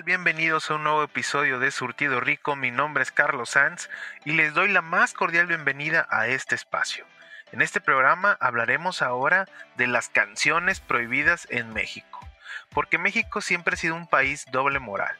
[0.00, 2.56] Bienvenidos a un nuevo episodio de Surtido Rico.
[2.56, 3.90] Mi nombre es Carlos Sanz
[4.24, 7.04] y les doy la más cordial bienvenida a este espacio.
[7.52, 12.26] En este programa hablaremos ahora de las canciones prohibidas en México,
[12.70, 15.14] porque México siempre ha sido un país doble moral,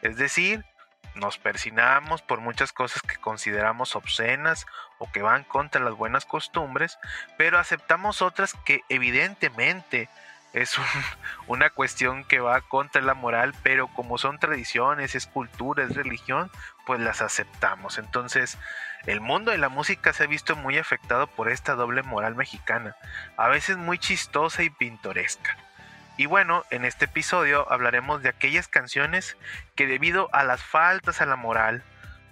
[0.00, 0.64] es decir,
[1.14, 4.66] nos persinamos por muchas cosas que consideramos obscenas
[4.98, 6.98] o que van contra las buenas costumbres,
[7.36, 10.08] pero aceptamos otras que evidentemente
[10.54, 10.76] es
[11.46, 16.50] una cuestión que va contra la moral, pero como son tradiciones, es cultura, es religión,
[16.86, 17.98] pues las aceptamos.
[17.98, 18.56] Entonces,
[19.06, 22.96] el mundo de la música se ha visto muy afectado por esta doble moral mexicana,
[23.36, 25.58] a veces muy chistosa y pintoresca.
[26.16, 29.36] Y bueno, en este episodio hablaremos de aquellas canciones
[29.74, 31.82] que debido a las faltas a la moral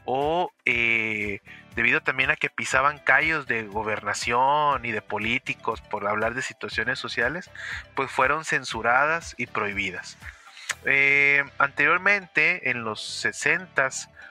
[0.04, 1.40] o eh,
[1.74, 6.98] debido también a que pisaban callos de gobernación y de políticos por hablar de situaciones
[6.98, 7.50] sociales,
[7.94, 10.18] pues fueron censuradas y prohibidas.
[10.84, 13.88] Eh, anteriormente, en los 60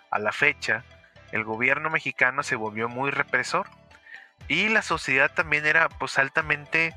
[0.09, 0.83] a la fecha,
[1.31, 3.67] el gobierno mexicano se volvió muy represor
[4.47, 6.93] y la sociedad también era pues altamente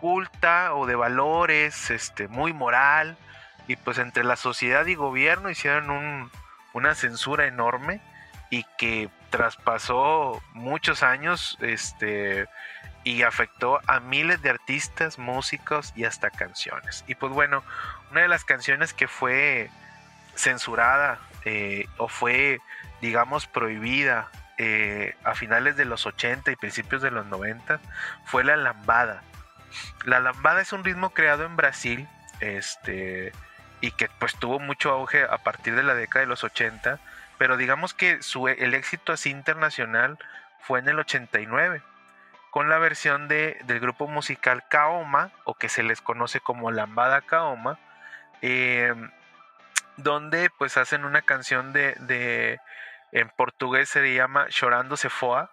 [0.00, 3.16] culta o de valores, este, muy moral
[3.66, 6.30] y pues entre la sociedad y gobierno hicieron
[6.74, 8.00] una censura enorme
[8.50, 12.46] y que traspasó muchos años este,
[13.02, 17.04] y afectó a miles de artistas, músicos y hasta canciones.
[17.06, 17.64] Y pues bueno,
[18.10, 19.70] una de las canciones que fue
[20.34, 22.60] censurada eh, o fue,
[23.00, 27.80] digamos, prohibida eh, a finales de los 80 y principios de los 90
[28.24, 29.22] fue la lambada.
[30.04, 32.08] La lambada es un ritmo creado en Brasil
[32.40, 33.32] este,
[33.84, 37.00] y que pues tuvo mucho auge a partir de la década de los 80
[37.36, 40.18] pero digamos que su, el éxito así internacional
[40.60, 41.82] fue en el 89
[42.48, 47.20] con la versión de, del grupo musical Kaoma o que se les conoce como Lambada
[47.20, 47.78] Kaoma
[48.40, 49.10] em,
[49.98, 52.60] donde pues hacen una canción de, de,
[53.12, 55.50] en portugués se llama Chorando se foa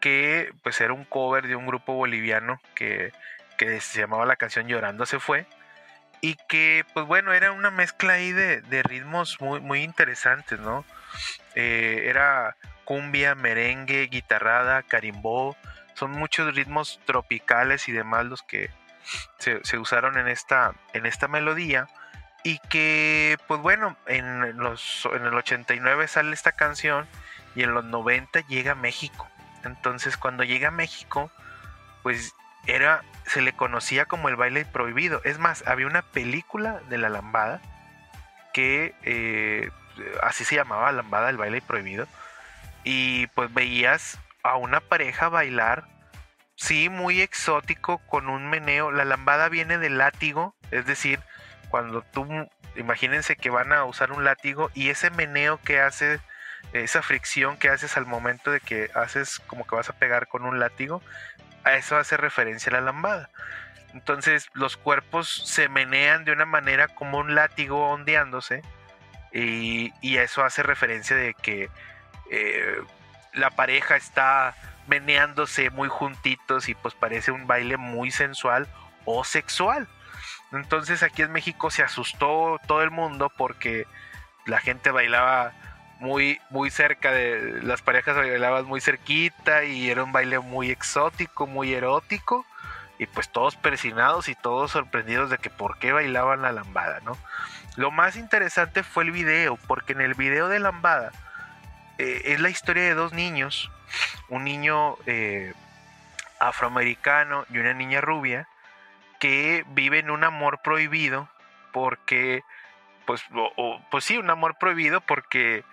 [0.00, 3.14] que pues era un cover de un grupo boliviano que,
[3.56, 5.46] que se llamaba la canción Llorando se fue
[6.24, 10.84] y que pues bueno era una mezcla ahí de, de ritmos muy, muy interesantes no
[11.54, 15.56] eh, era cumbia, merengue, guitarrada, carimbó.
[15.94, 18.70] Son muchos ritmos tropicales y demás los que
[19.38, 21.88] se, usaron en esta, en esta melodía.
[22.42, 27.06] Y que, pues bueno, en, los, en el 89 sale esta canción
[27.54, 29.28] y en los 90 llega a México.
[29.64, 31.30] Entonces, cuando llega a México,
[32.02, 32.34] pues
[32.66, 35.20] era, se le conocía como el baile prohibido.
[35.24, 37.60] Es más, había una película de la lambada
[38.52, 39.70] que eh,
[40.22, 42.06] así se llamaba lambada, el baile prohibido.
[42.84, 45.84] Y pues veías a una pareja bailar,
[46.54, 48.90] sí, muy exótico, con un meneo.
[48.90, 51.20] La lambada viene del látigo, es decir,
[51.70, 52.26] cuando tú,
[52.76, 56.20] imagínense que van a usar un látigo y ese meneo que hace,
[56.72, 60.44] esa fricción que haces al momento de que haces como que vas a pegar con
[60.44, 61.02] un látigo,
[61.64, 63.30] a eso hace referencia la lambada.
[63.92, 68.62] Entonces los cuerpos se menean de una manera como un látigo ondeándose
[69.32, 71.68] y, eso hace referencia de que
[72.30, 72.82] eh,
[73.32, 74.54] la pareja está
[74.86, 78.68] meneándose muy juntitos y pues parece un baile muy sensual
[79.04, 79.88] o sexual.
[80.52, 83.86] Entonces aquí en México se asustó todo el mundo porque
[84.46, 85.52] la gente bailaba
[86.00, 91.46] muy, muy cerca de las parejas bailaban muy cerquita y era un baile muy exótico,
[91.46, 92.44] muy erótico
[92.98, 97.16] y pues todos persinados y todos sorprendidos de que por qué bailaban la lambada, ¿no?
[97.76, 101.10] Lo más interesante fue el video, porque en el video de Lambada
[101.98, 103.70] eh, es la historia de dos niños,
[104.28, 105.52] un niño eh,
[106.38, 108.48] afroamericano y una niña rubia,
[109.18, 111.28] que viven un amor prohibido
[111.72, 112.44] porque,
[113.06, 113.24] pues,
[113.90, 115.64] pues sí, un amor prohibido porque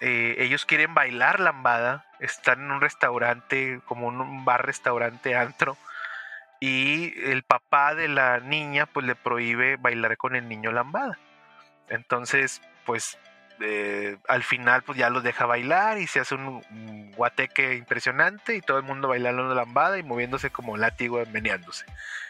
[0.00, 5.76] eh, ellos quieren bailar lambada, están en un restaurante, como un bar restaurante antro,
[6.60, 11.18] y el papá de la niña pues le prohíbe bailar con el niño lambada.
[11.88, 13.18] Entonces, pues
[13.60, 16.62] eh, al final pues ya los deja bailar y se hace un,
[17.16, 21.84] guateque impresionante y todo el mundo bailando la lambada y moviéndose como látigo meneándose.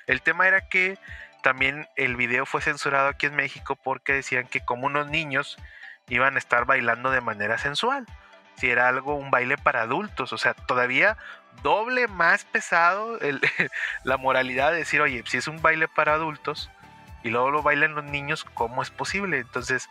[0.06, 0.98] El tema era que
[1.42, 5.58] también el video fue censurado aquí en México porque decían que como unos niños
[6.08, 8.06] iban a estar bailando de manera sensual.
[8.56, 11.16] si era algo, un baile para adultos, o sea, todavía
[11.62, 13.18] doble más pesado
[14.04, 16.70] la moralidad de decir, oye, si es un baile para adultos
[17.22, 19.38] y luego lo bailan los niños, ¿cómo es posible?
[19.38, 19.88] Entonces,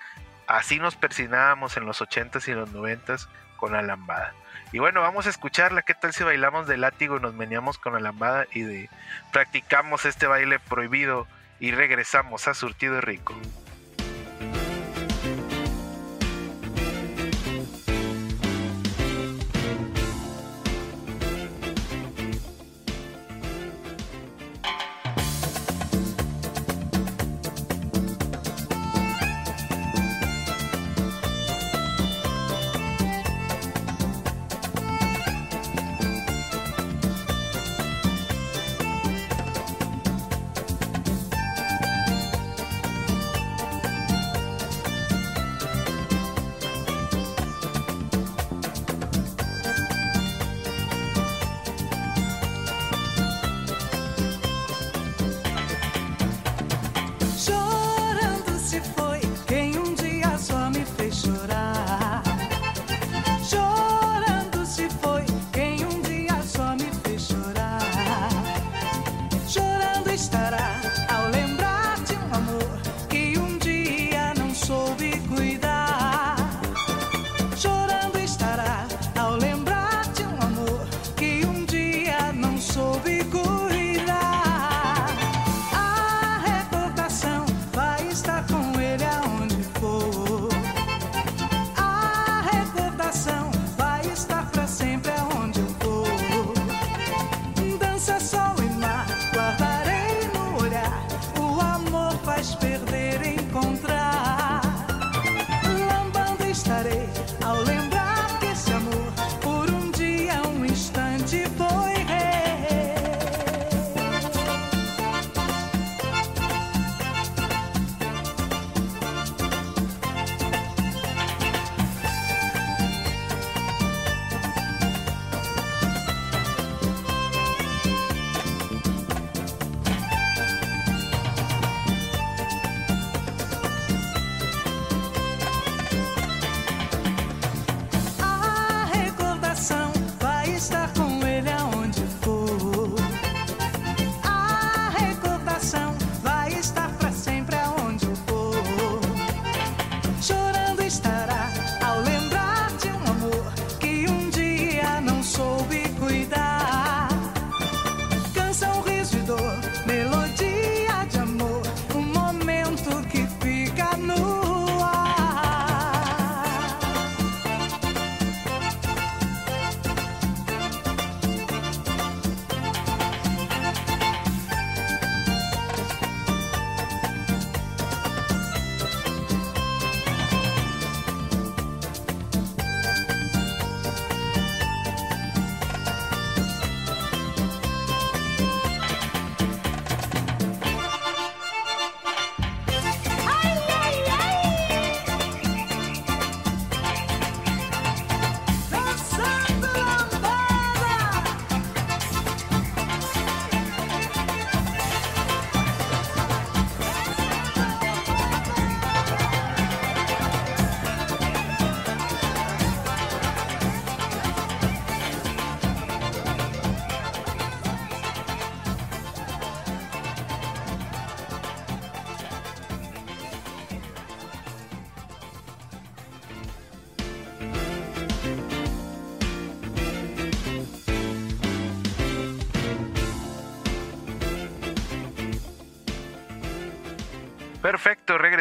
[0.47, 3.27] así nos persinábamos en los 80s y los 90s
[3.57, 4.33] con la lambada.
[4.71, 5.81] Y bueno, vamos a escucharla.
[5.81, 8.89] ¿Qué tal si bailamos de látigo y nos meneamos con la lambada y de
[9.31, 11.27] practicamos este baile prohibido
[11.59, 13.33] y regresamos a Surtido Rico?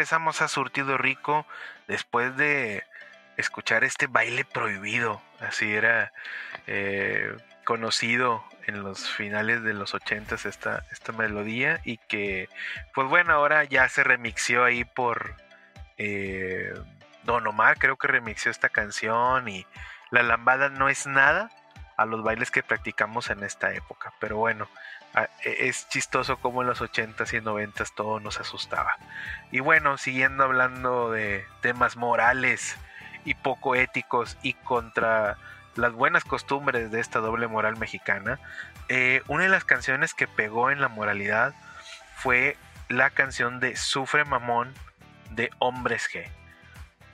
[0.07, 1.45] Regresamos a Surtido Rico
[1.89, 2.85] después de
[3.37, 5.21] escuchar este baile prohibido.
[5.41, 6.13] Así era
[6.69, 12.49] eh, conocido en los finales de los ochentas esta, esta melodía y que,
[12.95, 15.35] pues bueno, ahora ya se remixió ahí por
[15.99, 16.73] eh,
[17.25, 19.67] Don Omar, creo que remixió esta canción y
[20.13, 21.51] la lambada no es nada
[21.97, 24.13] a los bailes que practicamos en esta época.
[24.21, 24.69] Pero bueno,
[25.43, 28.97] es chistoso como en los 80s y 90s todo nos asustaba.
[29.51, 32.77] Y bueno, siguiendo hablando de temas morales
[33.25, 35.39] y poco éticos y contra
[35.75, 38.39] las buenas costumbres de esta doble moral mexicana,
[38.89, 41.55] eh, una de las canciones que pegó en la moralidad
[42.17, 42.57] fue
[42.89, 44.73] la canción de Sufre Mamón
[45.31, 46.29] de Hombres G.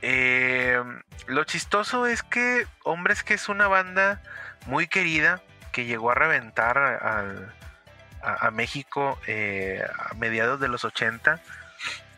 [0.03, 0.83] Eh,
[1.27, 4.21] lo chistoso es que Hombres que es una banda
[4.67, 5.41] muy querida
[5.71, 7.53] que llegó a reventar
[8.23, 11.41] a, México eh, a mediados de los 80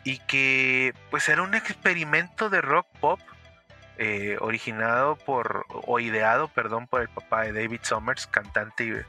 [0.03, 3.19] y que pues era un experimento de rock pop
[3.97, 9.05] eh, originado por o ideado perdón por el papá de David Summers cantante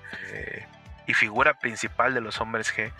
[1.06, 2.92] y figura principal de los hombres G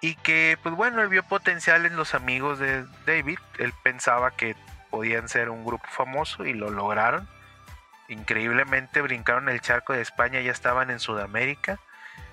[0.00, 4.54] y que pues bueno él vio potencial en los amigos de David él pensaba que
[4.90, 7.28] podían ser un grupo famoso y lo lograron.
[8.08, 11.78] Increíblemente brincaron el charco de España, ya estaban en Sudamérica.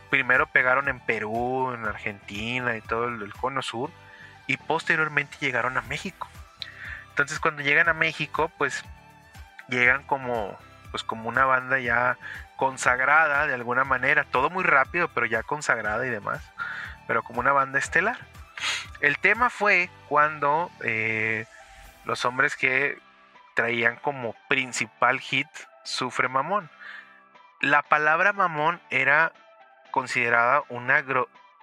[0.09, 3.91] Primero pegaron en Perú, en Argentina y todo el, cono sur
[4.47, 6.27] y posteriormente llegaron a México.
[7.09, 8.83] Entonces cuando llegan a México, pues
[9.69, 10.57] llegan como
[10.91, 12.17] pues como una banda ya
[12.55, 16.41] consagrada de alguna manera, todo muy rápido, pero ya consagrada y demás,
[17.07, 18.17] pero como una banda estelar.
[19.01, 21.45] El tema fue cuando eh,
[22.05, 22.97] los hombres que
[23.55, 25.47] traían como principal hit
[25.83, 26.69] Sufre Mamón.
[27.61, 29.31] La palabra mamón era
[29.95, 31.01] considerada una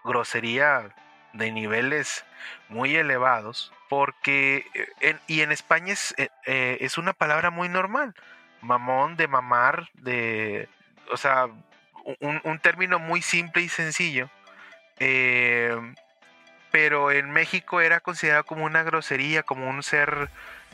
[0.02, 0.88] grosería
[1.34, 2.24] de niveles
[2.70, 4.64] muy elevados porque
[5.02, 8.14] eh, y en España es, eh, eh, es, una palabra muy normal
[8.62, 10.66] mamón de mamar de
[11.10, 11.48] o sea
[12.20, 14.30] un, término muy simple y sencillo
[16.70, 20.30] pero en México era considerado como una grosería, como un ser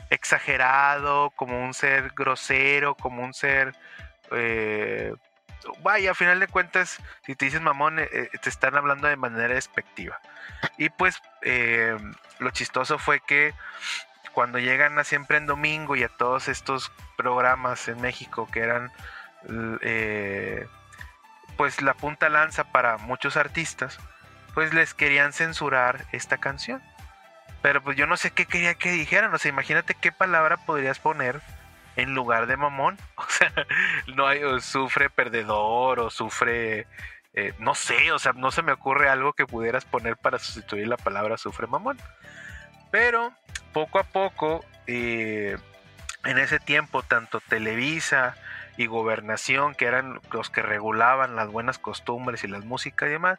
[0.09, 3.75] exagerado, como un ser grosero, como un ser...
[4.31, 5.13] Eh,
[5.81, 9.15] vaya, a final de cuentas, si te dices mamón, eh, eh, te están hablando de
[9.15, 10.19] manera despectiva.
[10.77, 11.21] Y pues
[12.39, 13.53] lo chistoso fue que
[14.33, 18.91] cuando llegan a Siempre en Domingo y a todos estos programas en México que eran
[21.57, 23.99] pues la punta lanza para muchos artistas,
[24.53, 26.81] pues les querían censurar esta canción.
[27.61, 29.33] Pero pues yo no sé qué quería que dijeran.
[29.33, 31.41] O sea, imagínate qué palabra podrías poner
[32.01, 32.97] en lugar de mamón.
[33.15, 33.53] O sea,
[34.15, 36.87] no hay, sufre perdedor o sufre,
[37.33, 40.87] eh, no sé, o sea, no se me ocurre algo que pudieras poner para sustituir
[40.87, 41.97] la palabra sufre mamón.
[42.91, 43.31] Pero
[43.71, 45.57] poco a poco, eh,
[46.25, 48.35] en ese tiempo, tanto Televisa,
[48.79, 53.37] y gobernación, que eran los que regulaban las buenas costumbres y las músicas y demás,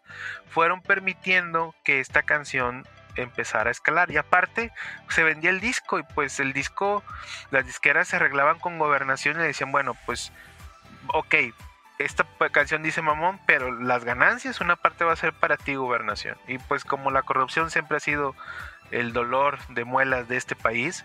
[0.51, 2.87] fueron permitiendo que esta canción
[3.17, 4.11] empezara a escalar.
[4.11, 4.73] Y aparte,
[5.09, 7.03] se vendía el disco y pues el disco,
[7.51, 10.33] las disqueras se arreglaban con gobernación y decían, bueno, pues,
[11.09, 11.35] ok,
[11.99, 16.37] esta canción dice mamón, pero las ganancias, una parte va a ser para ti, gobernación.
[16.47, 18.35] Y pues como la corrupción siempre ha sido
[18.91, 21.05] el dolor de muelas de este país,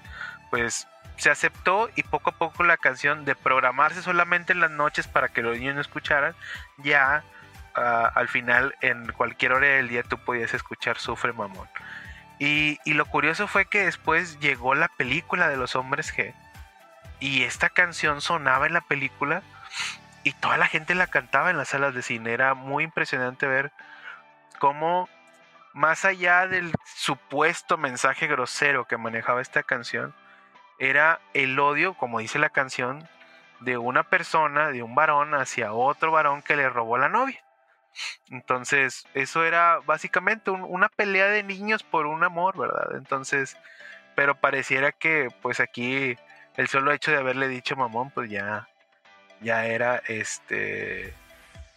[0.49, 5.07] pues se aceptó y poco a poco la canción de programarse solamente en las noches
[5.07, 6.35] para que los niños no escucharan,
[6.77, 7.23] ya
[7.75, 11.67] ah, al final en cualquier hora del día tú podías escuchar Sufre Mamón.
[12.37, 16.33] Y, y, lo curioso fue que después llegó la película de los hombres G
[17.21, 19.41] y esta canción sonaba en la película
[20.23, 22.33] y toda la gente la cantaba en las salas de cine.
[22.33, 23.71] Era muy impresionante ver
[24.59, 25.07] cómo
[25.75, 30.15] más allá del supuesto mensaje grosero que manejaba esta canción,
[30.79, 33.07] era el odio, como dice la canción,
[33.59, 37.43] de una persona, de un varón hacia otro varón que le robó la novia.
[38.29, 42.95] Entonces, eso era básicamente una pelea de niños por un amor, ¿verdad?
[42.95, 43.57] Entonces,
[44.15, 46.17] pero pareciera que pues aquí
[46.57, 48.67] el solo hecho de haberle dicho mamón, pues ya,
[49.41, 51.13] ya era este,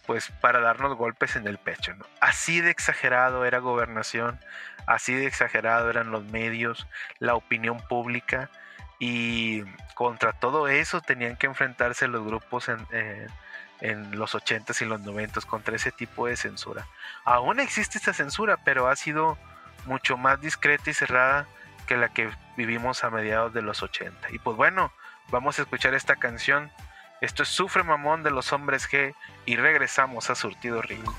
[0.05, 2.05] pues para darnos golpes en el pecho, ¿no?
[2.21, 4.39] Así de exagerado era gobernación,
[4.87, 6.87] así de exagerado eran los medios,
[7.19, 8.49] la opinión pública
[8.99, 12.79] y contra todo eso tenían que enfrentarse los grupos en,
[13.81, 16.87] los 80s y los 90s contra ese tipo de censura.
[17.23, 19.37] Aún existe esta censura, pero ha sido
[19.85, 21.47] mucho más discreta y cerrada
[21.87, 24.29] que la que vivimos a mediados de los 80.
[24.31, 24.91] Y pues bueno,
[25.31, 26.71] vamos a escuchar esta canción.
[27.21, 31.15] Esto es Sufre Mamón de los Hombres G y regresamos a Surtido Rico.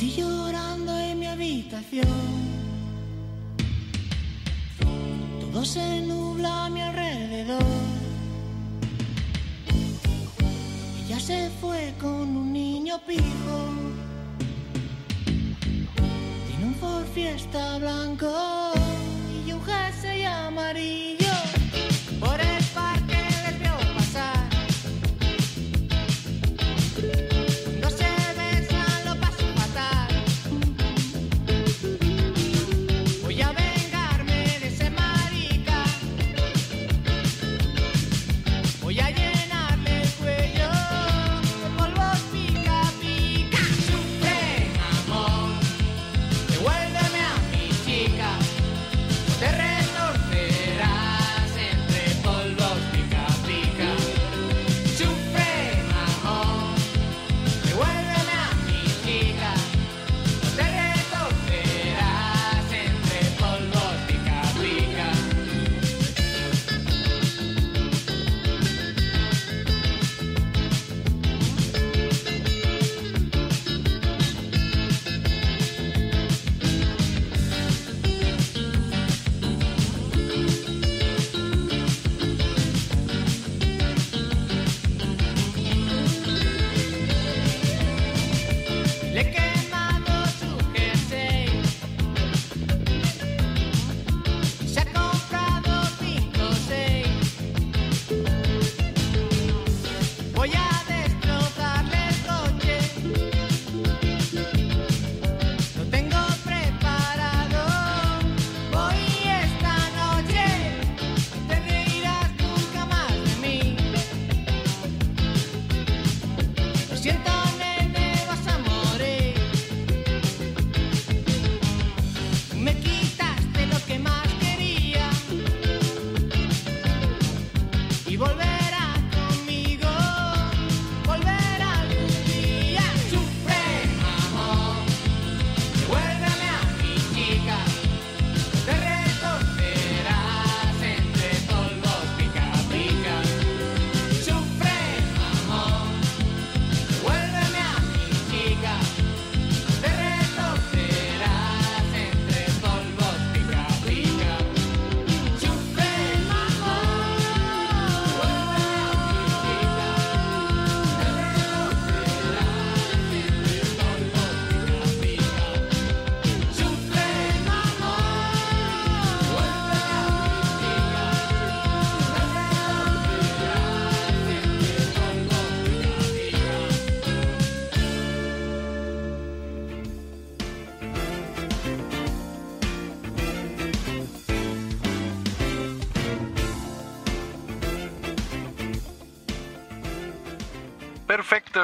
[0.00, 2.06] Estoy llorando en mi habitación.
[5.40, 7.64] Todo se nubla a mi alrededor.
[11.04, 13.58] Ella se fue con un niño pijo.
[16.46, 18.32] Tiene un Ford Fiesta blanco
[19.44, 21.17] y un jersey amarillo.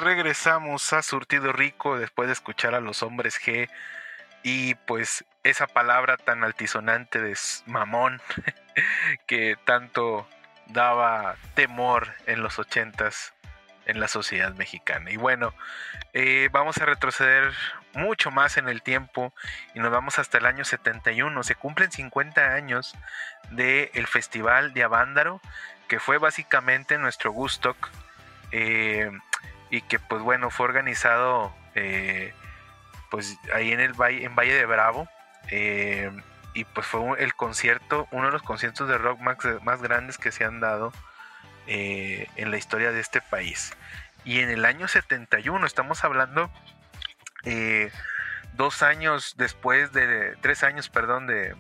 [0.00, 3.68] Regresamos a Surtido Rico después de escuchar a los hombres G
[4.42, 8.20] y pues esa palabra tan altisonante de mamón
[9.26, 10.28] que tanto
[10.66, 13.35] daba temor en los ochentas
[13.87, 15.11] en la sociedad mexicana.
[15.11, 15.54] Y bueno,
[16.12, 17.52] eh, vamos a retroceder
[17.92, 19.33] mucho más en el tiempo
[19.74, 21.42] y nos vamos hasta el año 71.
[21.42, 22.94] Se cumplen 50 años
[23.50, 25.40] del Festival de Avándaro,
[25.88, 27.90] que fue básicamente nuestro Gustock.
[28.52, 29.11] Eh,
[29.74, 32.32] y que pues bueno, fue organizado eh,
[33.10, 35.08] pues ahí en el Valle, en Valle de Bravo.
[35.50, 36.12] Eh,
[36.54, 40.44] y pues fue el concierto, uno de los conciertos de rock más, grandes que se
[40.44, 40.92] han dado
[41.66, 43.72] eh, en la historia de este país.
[44.24, 46.48] Y en el año 71, estamos hablando
[48.52, 51.56] dos años después de, tres años, perdón, de,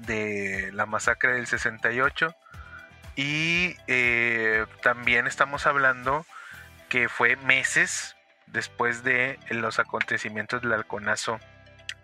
[0.00, 2.36] de la masacre del 68.
[3.16, 3.74] Y
[4.82, 6.26] también estamos hablando
[6.94, 8.14] que fue meses
[8.46, 11.40] después de los acontecimientos del halconazo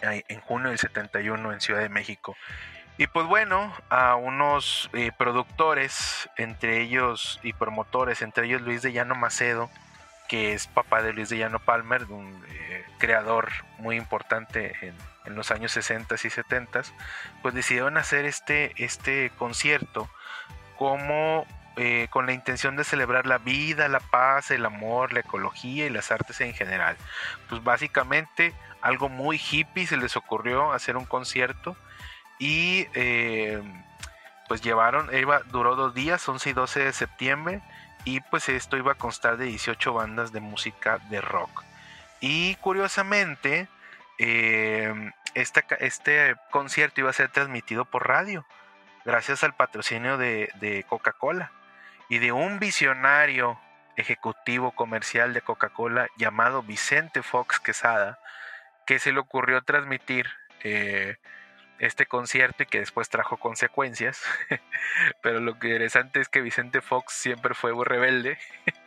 [0.02, 2.36] en junio del 71 en Ciudad de México.
[2.98, 8.92] Y pues bueno, a unos eh, productores, entre ellos y promotores, entre ellos Luis de
[8.92, 9.70] Llano Macedo,
[10.28, 13.48] que es papá de Luis de Llano Palmer, un eh, creador
[13.78, 16.82] muy importante en, en, los años 60 y 70,
[17.42, 20.10] pues decidieron hacer este, este concierto
[20.76, 21.46] como
[21.76, 25.90] eh, con la intención de celebrar la vida, la paz, el amor, la ecología y
[25.90, 26.96] las artes en general.
[27.48, 28.52] Pues básicamente
[28.82, 31.76] algo muy hippie se les ocurrió hacer un concierto
[32.40, 33.62] y eh,
[34.48, 35.08] pues llevaron,
[35.52, 37.62] duró dos días, 11 y 12 de septiembre
[38.04, 41.62] y pues esto iba a constar de 18 bandas de música de rock.
[42.20, 43.68] Y curiosamente,
[44.18, 48.44] eh, este concierto iba a ser transmitido por radio,
[49.04, 51.52] gracias al patrocinio de Coca-Cola
[52.10, 53.58] y de un visionario
[53.96, 58.18] ejecutivo comercial de Coca-Cola llamado Vicente Fox Quesada,
[58.84, 60.26] que se le ocurrió transmitir
[60.64, 61.16] eh,
[61.78, 64.22] este concierto y que después trajo consecuencias.
[65.22, 68.38] Pero lo interesante es que Vicente Fox siempre fue rebelde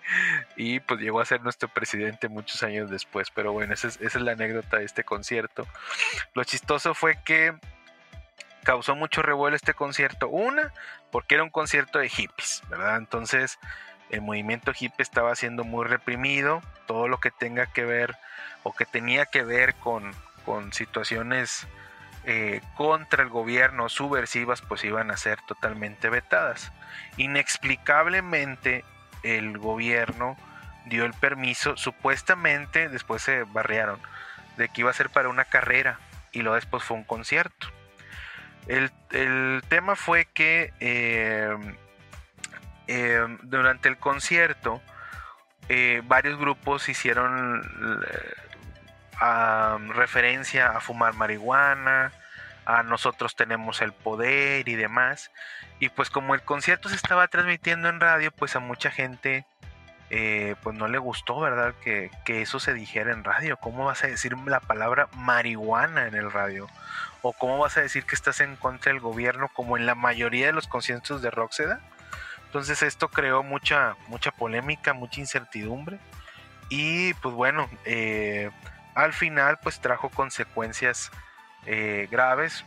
[0.57, 3.31] y pues llegó a ser nuestro presidente muchos años después.
[3.31, 5.65] Pero bueno, esa es la anécdota de este concierto.
[6.33, 7.57] Lo chistoso fue que
[8.63, 10.29] causó mucho revuelo este concierto.
[10.29, 10.73] Una,
[11.11, 12.97] porque era un concierto de hippies, ¿verdad?
[12.97, 13.59] Entonces
[14.09, 18.15] el movimiento hippie estaba siendo muy reprimido, todo lo que tenga que ver
[18.63, 20.11] o que tenía que ver con,
[20.45, 21.67] con situaciones
[22.25, 26.71] eh, contra el gobierno subversivas, pues iban a ser totalmente vetadas.
[27.17, 28.85] Inexplicablemente
[29.23, 30.37] el gobierno
[30.85, 33.99] dio el permiso, supuestamente después se barrearon,
[34.57, 35.99] de que iba a ser para una carrera
[36.31, 37.67] y luego después fue un concierto.
[38.67, 38.91] El,
[39.67, 41.75] tema fue que em,
[42.87, 44.81] em, durante el concierto
[45.69, 47.61] eh, varios grupos hicieron
[48.07, 48.33] eh,
[49.93, 52.11] referencia a fumar marihuana,
[52.65, 55.31] a nosotros tenemos el poder y demás.
[55.79, 59.45] Y pues como el concierto se estaba transmitiendo en radio, pues a mucha gente
[60.09, 61.73] eh, pues no le gustó, ¿verdad?
[61.83, 63.57] Que, que, eso se dijera en radio.
[63.57, 66.67] ¿Cómo vas a decir la palabra marihuana en el radio?
[67.21, 70.47] ¿O cómo vas a decir que estás en contra del gobierno como en la mayoría
[70.47, 71.53] de los conciertos de rock?
[72.45, 75.99] Entonces esto creó mucha, mucha polémica, mucha incertidumbre
[76.69, 78.49] y pues bueno, eh,
[78.95, 81.11] al final pues trajo consecuencias
[81.65, 82.65] eh, graves.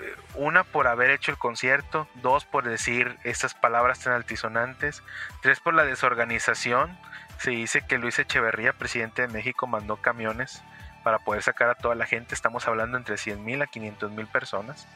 [0.00, 5.02] Eh, una por haber hecho el concierto, dos por decir estas palabras tan altisonantes,
[5.42, 6.98] tres por la desorganización.
[7.38, 10.62] Se dice que Luis Echeverría, presidente de México, mandó camiones
[11.02, 12.34] para poder sacar a toda la gente.
[12.34, 14.86] Estamos hablando entre 100 mil a 500 mil personas.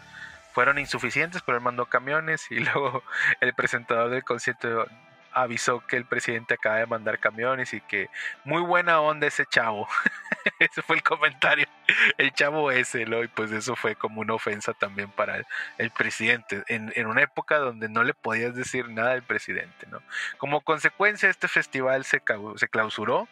[0.53, 3.03] Fueron insuficientes, pero él mandó camiones y luego
[3.41, 4.87] el presentador del concierto
[5.33, 8.09] avisó que el presidente acaba de mandar camiones y que
[8.45, 9.89] muy buena onda ese chavo.
[10.59, 11.67] ese fue el comentario.
[12.19, 13.23] El chavo ese, ¿no?
[13.23, 15.45] y pues eso fue como una ofensa también para
[15.79, 20.01] el, presidente, en, en, una época donde no le podías decir nada al presidente, ¿no?
[20.39, 22.23] Como consecuencia, este festival se,
[22.57, 23.29] se clausuró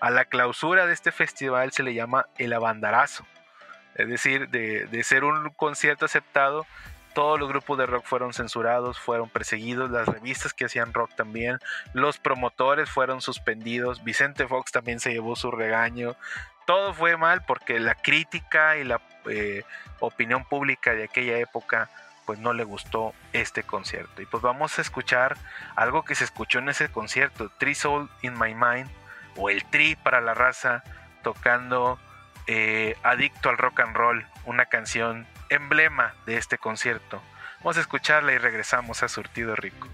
[0.00, 3.24] a la clausura de este festival se le llama el abandarazo.
[3.94, 6.66] Es decir, de, ser un concierto aceptado,
[7.14, 11.58] todos los grupos de rock fueron censurados, fueron perseguidos, las revistas que hacían rock también,
[11.94, 16.14] los promotores fueron suspendidos, Vicente Fox también se llevó su regaño,
[16.66, 19.62] todo fue mal porque la crítica y la eh,
[20.00, 21.88] opinión pública de aquella época
[22.26, 24.20] pues no le gustó este concierto.
[24.20, 25.38] Y pues vamos a escuchar
[25.76, 28.90] algo que se escuchó en ese concierto, Three Soul in My Mind,
[29.36, 30.82] o el Tri para la raza
[31.22, 31.98] tocando
[32.48, 37.22] eh, Adicto al Rock and Roll, una canción emblema de este concierto.
[37.58, 39.88] Vamos a escucharla y regresamos a Surtido Rico.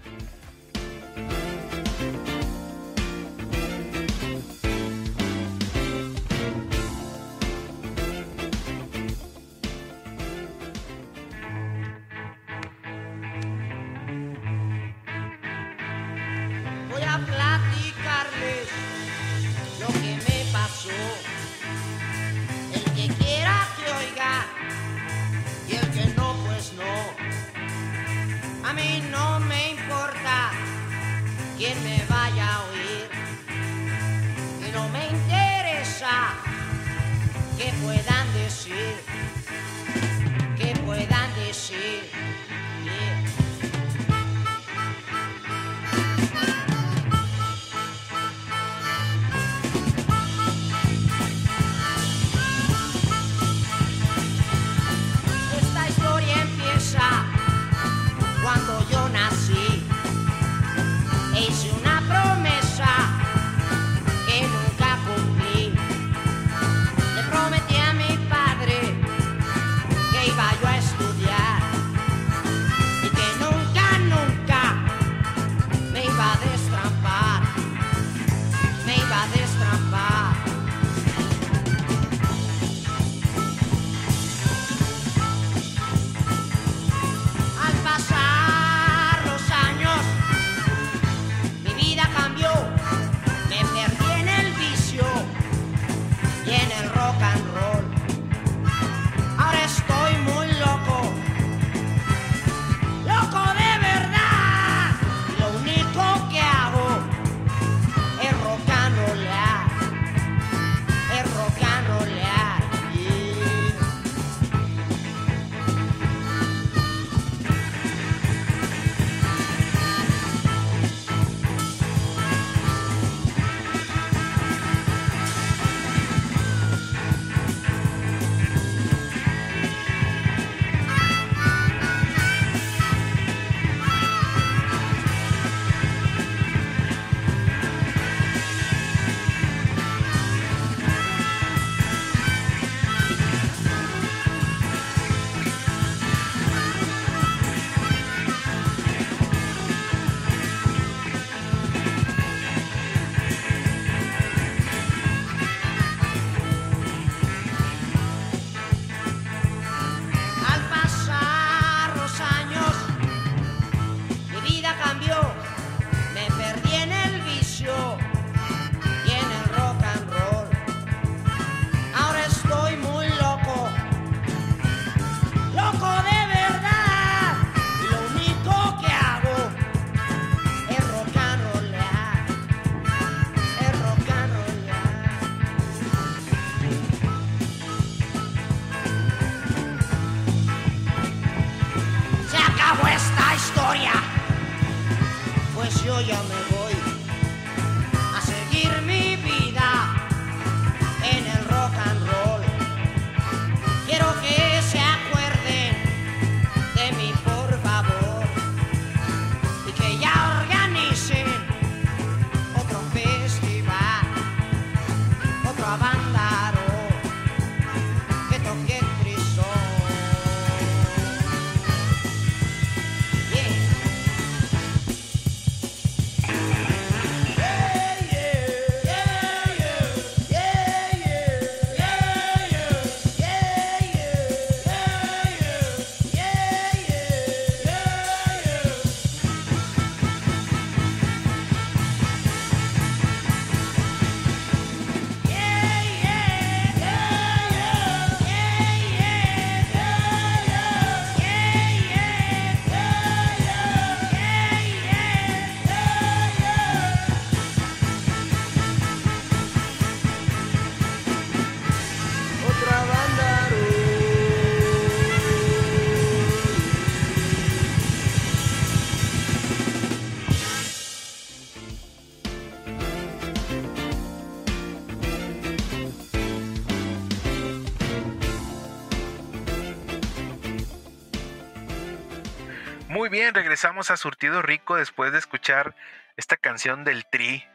[283.31, 285.75] regresamos a Surtido Rico después de escuchar
[286.17, 287.45] esta canción del Tri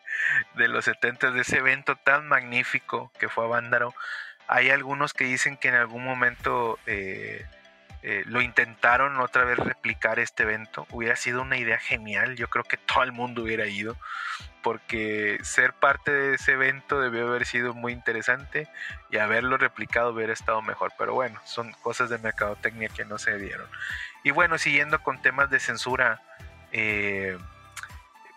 [0.54, 3.94] de los 70 de ese evento tan magnífico que fue a Vándaro.
[4.48, 7.46] Hay algunos que dicen que en algún momento eh,
[8.02, 10.86] eh, lo intentaron otra vez replicar este evento.
[10.90, 12.36] Hubiera sido una idea genial.
[12.36, 13.96] Yo creo que todo el mundo hubiera ido.
[14.62, 18.68] Porque ser parte de ese evento debió haber sido muy interesante.
[19.10, 20.92] Y haberlo replicado hubiera estado mejor.
[20.98, 23.68] Pero bueno, son cosas de mercadotecnia que no se dieron.
[24.22, 26.20] Y bueno, siguiendo con temas de censura
[26.72, 27.38] eh,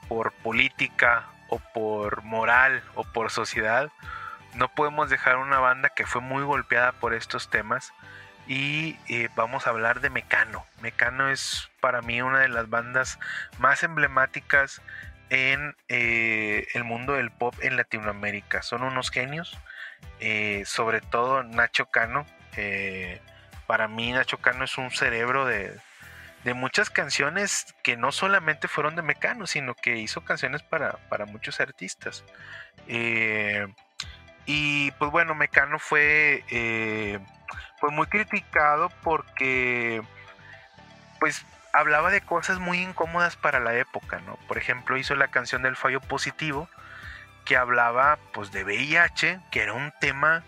[0.07, 3.91] por política o por moral o por sociedad,
[4.55, 7.93] no podemos dejar una banda que fue muy golpeada por estos temas.
[8.45, 10.65] Y eh, vamos a hablar de Mecano.
[10.81, 13.17] Mecano es para mí una de las bandas
[13.57, 14.81] más emblemáticas
[15.29, 18.61] en eh, el mundo del pop en Latinoamérica.
[18.61, 19.57] Son unos genios,
[20.19, 23.19] eh, sobre todo Nacho Cano, eh,
[23.67, 25.75] para mí Nacho Cano es un cerebro de,
[26.43, 31.25] de, muchas canciones que no solamente fueron de Mecano, sino que hizo canciones para, para
[31.25, 32.23] muchos artistas.
[34.45, 36.43] y pues bueno, Mecano fue
[37.83, 40.01] fue muy criticado porque
[41.19, 44.37] pues hablaba de cosas muy incómodas para la época, ¿no?
[44.47, 46.69] Por ejemplo, hizo la canción del fallo positivo
[47.43, 50.43] que hablaba pues de VIH, que era un tema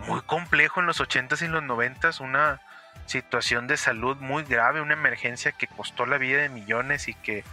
[0.00, 2.60] muy complejo en los 80s y los 90s, una
[3.06, 7.44] situación de salud muy grave, una emergencia que costó la vida de millones y que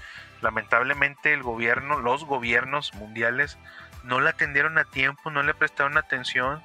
[0.42, 3.58] lamentablemente el gobierno, los gobiernos mundiales
[4.04, 6.62] no la atendieron a tiempo, no le prestaron atención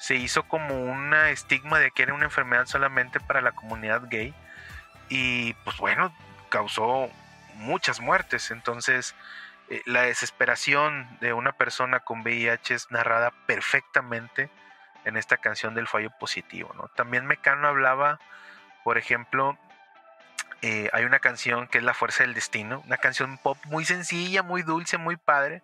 [0.00, 4.34] se hizo como una estigma de que era una enfermedad solamente para la comunidad gay
[5.10, 6.10] y pues bueno,
[6.48, 7.10] causó
[7.56, 8.50] muchas muertes.
[8.50, 9.14] Entonces,
[9.68, 14.48] eh, la desesperación de una persona con VIH es narrada perfectamente
[15.04, 16.72] en esta canción del fallo positivo.
[16.76, 16.88] ¿no?
[16.88, 18.18] También Mecano hablaba,
[18.84, 19.58] por ejemplo,
[20.62, 24.42] eh, hay una canción que es La Fuerza del Destino, una canción pop muy sencilla,
[24.42, 25.62] muy dulce, muy padre,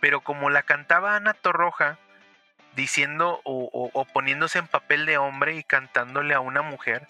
[0.00, 1.98] pero como la cantaba Ana Torroja,
[2.74, 7.06] diciendo o, poniéndose en papel de hombre y cantándole a una mujer.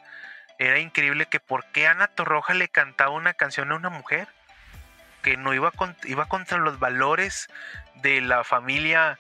[0.59, 4.29] Era increíble que por qué Ana Torroja le cantaba una canción a una mujer
[5.23, 5.73] que no iba,
[6.05, 7.49] iba contra los valores
[7.97, 9.19] de la familia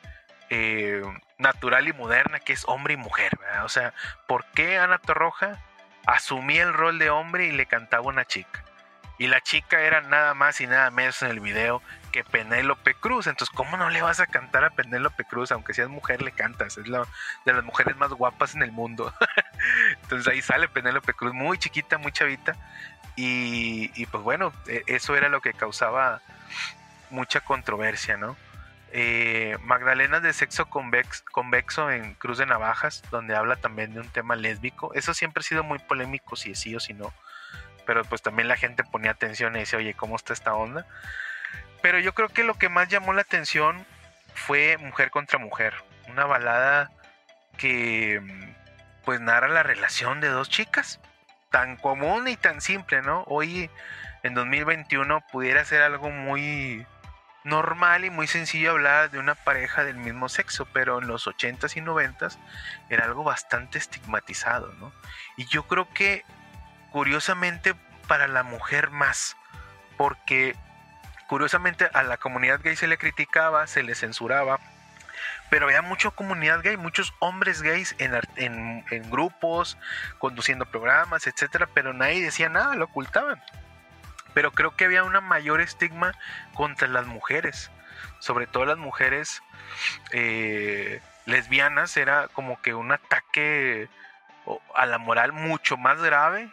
[0.51, 1.03] eh,
[1.38, 3.38] natural y moderna que es hombre y mujer.
[3.64, 3.94] O sea,
[4.27, 5.59] ¿por qué Ana Torroja
[6.07, 8.64] asumía el rol de hombre y le cantaba una chica?
[9.16, 13.29] Y la chica era nada más y nada menos en el video que Penélope Cruz.
[13.29, 15.53] Entonces, ¿cómo no le vas a cantar a Penélope Cruz?
[15.53, 16.79] Aunque seas mujer, le cantas.
[16.79, 17.07] Es la
[17.44, 19.14] de las mujeres más guapas en el mundo.
[20.03, 22.57] Entonces ahí sale Penélope Cruz, muy chiquita, muy chavita.
[23.16, 26.20] Y, pues bueno, e, eso era lo que causaba
[27.11, 28.37] mucha controversia, ¿no?
[28.96, 34.37] Eh, Magdalena de sexo convexo en Cruz de Navajas, donde habla también de un tema
[34.37, 34.94] lésbico.
[34.94, 37.12] Eso siempre ha sido muy polémico, si es sí o si no.
[37.87, 40.87] Pero pues también la gente ponía atención y decía, oye, ¿cómo está esta onda?
[41.83, 43.85] Pero yo creo que lo que más llamó la atención
[44.33, 45.74] fue Mujer contra Mujer,
[46.07, 46.92] una balada
[47.59, 48.22] que
[49.04, 51.00] pues narra la relación de dos chicas,
[51.50, 53.24] tan común y tan simple, ¿no?
[53.26, 53.70] Hoy
[54.22, 56.87] en 2021 pudiera ser algo muy
[57.44, 61.76] normal y muy sencillo hablar de una pareja del mismo sexo, pero en los 80s
[61.76, 62.38] y 90s
[62.88, 64.92] era algo bastante estigmatizado, ¿no?
[65.37, 66.24] Y yo creo que
[66.90, 67.74] curiosamente
[68.09, 69.37] para la mujer más,
[69.96, 70.57] porque
[71.26, 74.61] Curiosamente a la comunidad gay se le criticaba, se le censuraba,
[75.48, 79.78] pero había mucha comunidad gay, muchos hombres gays en, grupos,
[80.18, 83.42] conduciendo programas, etcétera, pero nadie decía nada, lo ocultaban.
[84.35, 86.12] Pero creo que había una mayor estigma
[86.55, 87.70] contra las mujeres,
[88.18, 89.42] sobre todo las mujeres
[90.12, 93.88] eh, lesbianas, era como que un ataque
[94.75, 96.51] a la moral mucho más grave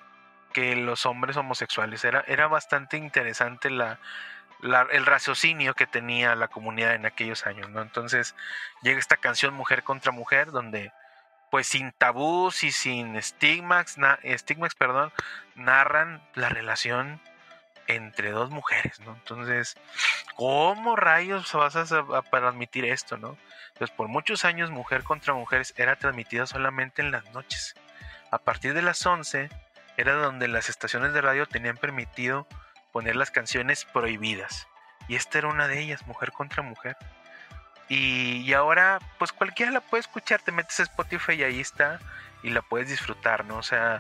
[0.54, 2.04] que los hombres homosexuales.
[2.06, 4.00] Era, era bastante interesante la,
[4.91, 7.82] el raciocinio que tenía la comunidad en aquellos años, ¿no?
[7.82, 8.36] Entonces
[8.82, 10.91] llega esta canción Mujer contra Mujer, donde
[11.50, 15.12] pues sin tabús y sin estigmas, estigmas, perdón,
[15.56, 17.20] narran la relación
[17.91, 19.13] entre dos mujeres, ¿no?
[19.13, 19.75] Entonces,
[20.36, 23.38] ¿cómo rayos vas a, a transmitir esto, no?
[23.77, 27.75] Pues por muchos años Mujer contra Mujeres era transmitida solamente en las noches.
[28.32, 29.49] A partir de las 11
[29.97, 32.47] era donde las estaciones de radio tenían permitido
[32.91, 34.67] poner las canciones prohibidas.
[35.08, 36.97] Y esta era una de ellas, Mujer contra Mujer.
[37.89, 41.99] Y, ahora, pues cualquiera la puede escuchar, te metes a Spotify y ahí está,
[42.41, 43.58] y la puedes disfrutar, ¿no?
[43.58, 43.99] O sea,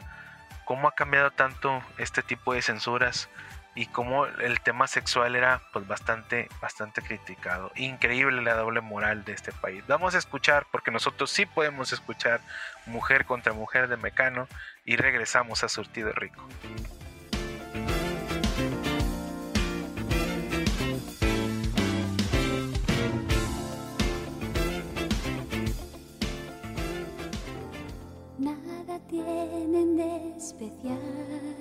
[0.63, 3.27] cómo ha cambiado tanto este tipo de censuras
[3.75, 7.71] y cómo el tema sexual era pues bastante bastante criticado.
[7.75, 9.83] Increíble la doble moral de este país.
[9.87, 12.41] Vamos a escuchar porque nosotros sí podemos escuchar
[12.85, 14.47] Mujer contra Mujer de Mecano
[14.85, 16.47] y regresamos a Surtido Rico.
[29.11, 31.60] tienen de especial.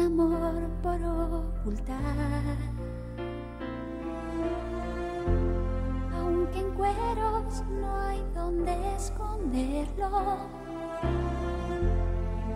[0.00, 2.56] Amor por ocultar.
[6.16, 10.10] Aunque en cueros no hay donde esconderlo,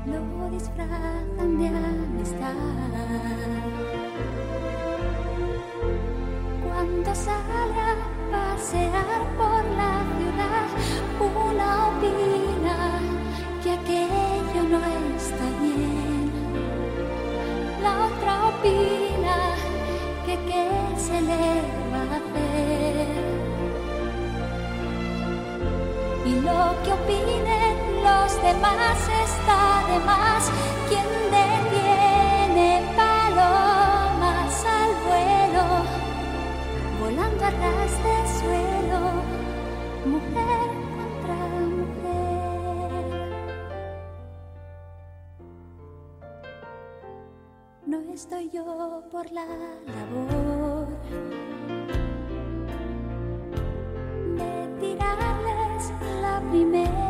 [0.07, 2.55] lo disfrazan de amistad.
[6.65, 7.97] Cuando sale a
[8.31, 10.67] pasear por la ciudad,
[11.21, 13.01] una opina
[13.63, 14.24] que aquello
[18.65, 19.39] opina
[20.25, 20.65] que qué
[20.97, 21.47] se le
[21.93, 23.25] va a hacer.
[26.25, 30.43] Y lo que opinen los demás está de más.
[30.89, 35.65] Quien detiene palomas al vuelo,
[37.01, 38.84] volando a ras de suelo,
[49.15, 50.89] por la labor
[54.37, 57.04] de tirarles la primera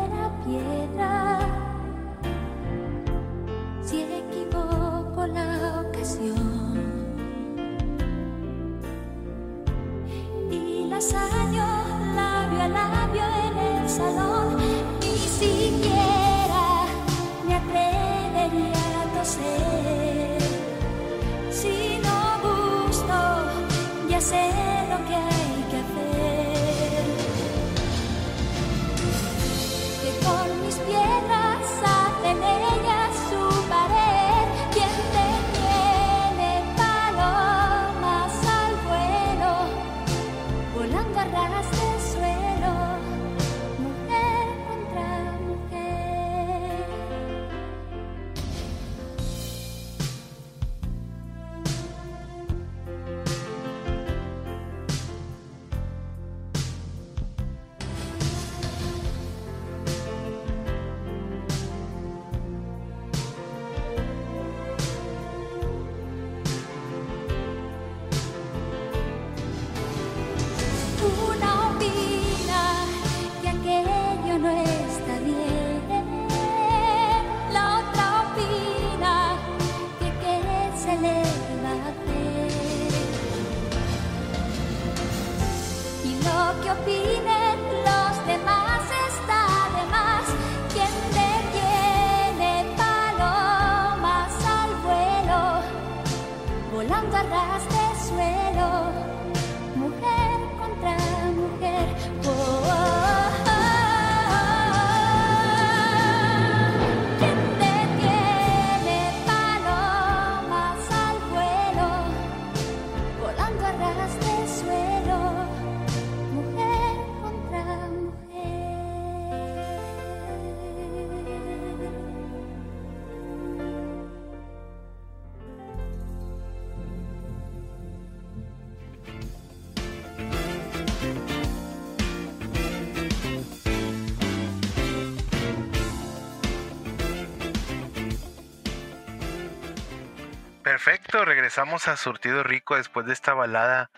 [141.45, 143.91] regresamos a Surtido Rico después de esta balada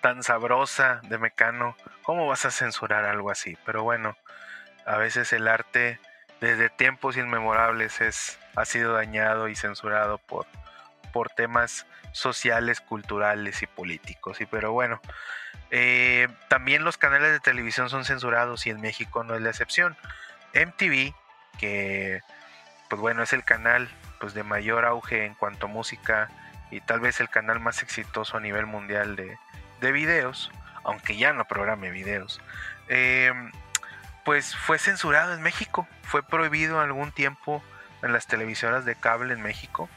[0.00, 1.76] tan sabrosa de Mecano.
[2.02, 3.58] ¿Cómo vas a censurar algo así?
[3.66, 4.16] Pero bueno,
[4.86, 6.00] a veces el arte
[6.40, 10.46] desde tiempos inmemorables es, ha sido dañado y censurado por,
[11.12, 14.40] por temas sociales, culturales y políticos.
[14.40, 15.02] Y pero bueno,
[15.70, 19.94] eh, también los canales de televisión son censurados y en México no es la excepción.
[20.54, 21.14] MTV,
[21.58, 22.22] que
[22.88, 23.90] pues bueno, es el canal
[24.20, 26.30] pues de mayor auge en cuanto a música
[26.74, 29.38] y tal vez el canal más exitoso a nivel mundial de,
[29.80, 30.50] de videos,
[30.82, 32.40] aunque ya no programe videos,
[32.88, 33.32] eh,
[34.24, 37.62] pues fue censurado en México, fue prohibido algún tiempo
[38.02, 39.88] en las televisoras de cable en México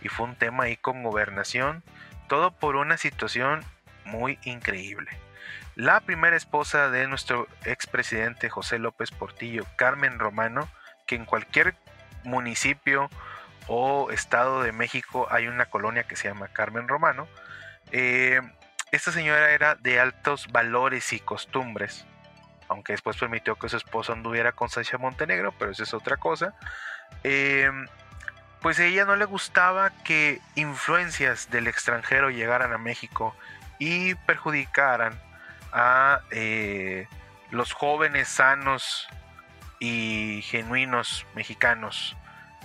[0.00, 1.82] y fue un tema ahí con gobernación,
[2.28, 3.62] todo por una situación
[4.06, 5.10] muy increíble.
[5.74, 10.66] La primera esposa de nuestro expresidente José López Portillo, Carmen Romano,
[11.06, 11.74] que en cualquier
[12.24, 13.10] municipio
[13.68, 17.28] o estado de México hay una colonia que se llama Carmen Romano.
[17.92, 18.40] eh,
[18.92, 22.04] esta señora era de altos valores y costumbres,
[22.68, 26.54] aunque después permitió que su esposo anduviera con Sasha Montenegro, pero eso es otra cosa.
[27.24, 27.86] Em,
[28.60, 33.34] pues a ella no le gustaba que influencias del extranjero llegaran a México
[33.78, 35.18] y perjudicaran
[35.72, 37.08] a eh,
[37.50, 39.08] los jóvenes sanos
[39.80, 42.14] y genuinos mexicanos.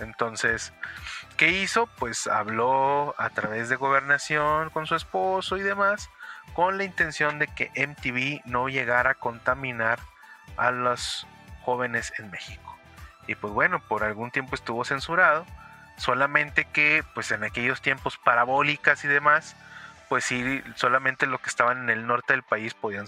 [0.00, 0.72] Entonces,
[1.36, 1.86] ¿qué hizo?
[1.98, 6.10] Pues habló a través de gobernación con su esposo y demás,
[6.54, 9.98] con la intención de que MTV no llegara a contaminar
[10.56, 11.26] a los
[11.62, 12.76] jóvenes en México.
[13.26, 15.44] Y pues bueno, por algún tiempo estuvo censurado,
[15.96, 19.54] solamente que pues en aquellos tiempos parabólicas y demás,
[20.08, 23.06] pues sí, solamente los que estaban en el norte del país podían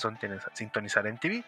[0.53, 1.45] sintonizar en TV.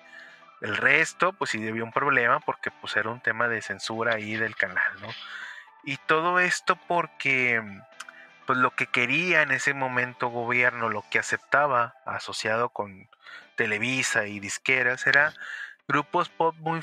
[0.63, 4.37] El resto, pues sí debió un problema porque pues era un tema de censura ahí
[4.37, 5.09] del canal, ¿no?
[5.83, 7.61] Y todo esto porque
[8.47, 13.09] pues lo que quería en ese momento gobierno, lo que aceptaba asociado con
[13.57, 15.35] Televisa y disqueras era
[15.89, 16.81] grupos pop muy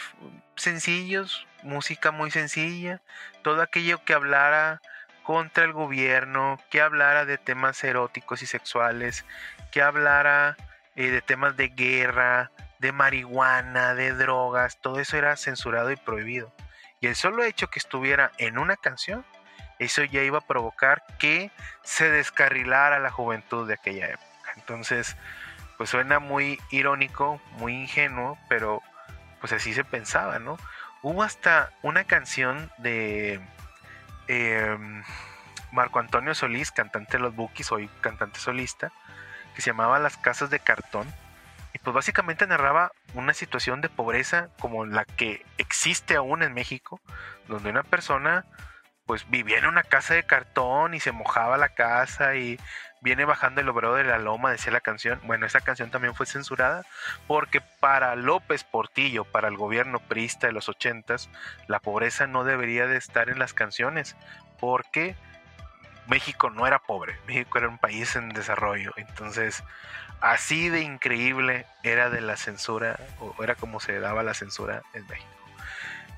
[0.58, 3.02] sencillos, música muy sencilla,
[3.44, 4.82] todo aquello que hablara
[5.24, 9.26] contra el gobierno, que hablara de temas eróticos y sexuales,
[9.72, 10.58] que hablara
[10.98, 16.54] eh, de temas de guerra, de marihuana, de drogas, todo eso era censurado y prohibido.
[17.02, 19.26] Y el solo hecho que estuviera en una canción,
[19.78, 21.52] eso ya iba a provocar que
[21.84, 24.54] se descarrilara la juventud de aquella época.
[24.56, 25.16] Entonces,
[25.78, 28.82] pues suena muy irónico, muy ingenuo, pero
[29.40, 30.58] pues así se pensaba, ¿no?
[31.02, 33.40] Hubo hasta una canción de
[34.30, 35.04] Em,
[35.72, 38.92] Marco Antonio Solís, cantante de los Bookies, hoy cantante solista,
[39.56, 41.12] que se llamaba Las Casas de Cartón.
[41.84, 47.00] Pues básicamente narraba una situación de pobreza como la que existe aún en México,
[47.48, 48.46] donde una persona
[49.06, 52.60] pues vivía en una casa de cartón y se mojaba la casa y
[53.02, 55.20] viene bajando el obrero de la loma, decía la canción.
[55.24, 56.86] Bueno, esa canción también fue censurada
[57.28, 61.30] porque para López Portillo, para el gobierno priista de los ochentas,
[61.68, 64.16] la pobreza no debería de estar en las canciones
[64.60, 65.16] porque
[66.08, 68.94] México no era pobre, México era un país en desarrollo.
[68.98, 69.64] Entonces,
[70.22, 75.06] así de increíble era de la censura, o era como se daba la censura en
[75.08, 75.30] México.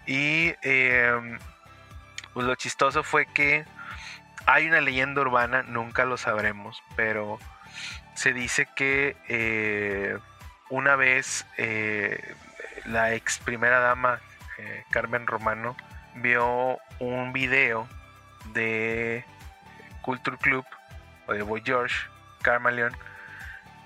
[0.06, 1.40] Y em,
[2.34, 3.66] pues lo chistoso fue que
[4.46, 7.40] hay una leyenda urbana, nunca lo sabremos, pero
[8.16, 10.18] se dice que eh,
[10.70, 12.36] una vez eh,
[12.86, 14.20] la ex primera dama
[14.58, 15.76] eh, Carmen Romano
[16.16, 17.88] vio un video
[18.54, 19.24] de
[20.02, 20.66] Culture Club
[21.28, 21.96] o de Boy George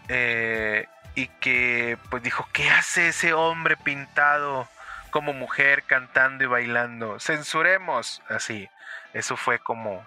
[0.07, 4.67] Carmeleon y que pues dijo ¿qué hace ese hombre pintado
[5.11, 7.21] como mujer cantando y bailando?
[7.21, 8.67] censuremos así
[9.13, 10.05] eso fue como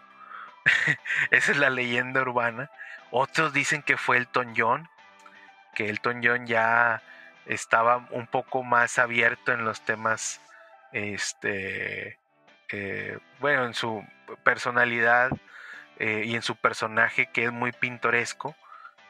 [1.30, 2.70] Esa es la leyenda urbana.
[3.10, 4.88] Otros dicen que fue Elton John,
[5.74, 7.02] que Elton John ya
[7.46, 10.40] estaba un poco más abierto en los temas,
[10.92, 12.18] este,
[12.70, 14.04] eh, bueno, en su
[14.44, 15.30] personalidad
[15.98, 18.54] eh, y en su personaje que es muy pintoresco,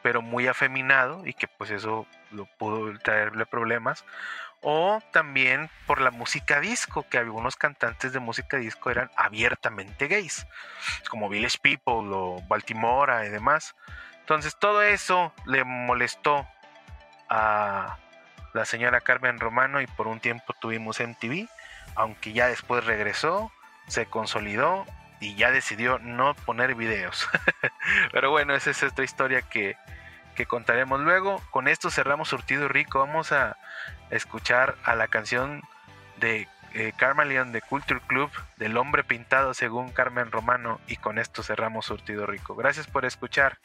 [0.03, 4.05] pero muy afeminado y que pues eso lo pudo traerle problemas
[4.61, 10.47] o también por la música disco, que algunos cantantes de música disco eran abiertamente gays,
[11.11, 13.77] como Village People o Baltimora y demás.
[14.21, 16.47] Entonces todo eso le molestó
[17.29, 17.99] a
[18.53, 21.49] la señora Carmen Romano y por un tiempo tuvimos MTV,
[21.95, 23.53] aunque ya después regresó,
[23.87, 24.85] se consolidó
[25.21, 27.29] y ya decidió no poner videos.
[28.13, 29.77] Pero bueno, esa es otra historia que,
[30.35, 31.43] que contaremos luego.
[31.51, 33.01] Con esto cerramos Surtido Rico.
[33.01, 33.57] Vamos a
[34.11, 35.63] escuchar a la canción
[36.19, 36.93] de eh,
[37.47, 42.55] de Culture Club del hombre pintado según Carmen Romano y con esto cerramos Surtido Rico.
[42.55, 43.59] Gracias por escuchar.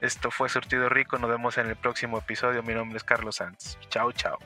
[0.00, 1.18] Esto fue Surtido Rico.
[1.18, 2.62] Nos vemos en el próximo episodio.
[2.62, 3.78] Mi nombre es Carlos Sanz.
[3.88, 4.38] Chao, chao.